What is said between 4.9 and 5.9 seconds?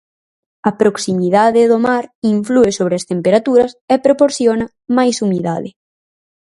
máis humidade.